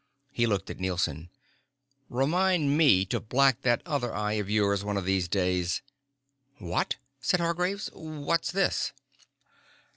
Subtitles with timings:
[0.31, 1.29] He looked at Nielson.
[2.09, 5.83] "Remind me to black that other eye of yours one of these days."
[6.57, 7.91] "What?" said Hargraves.
[7.93, 8.93] "What's this?"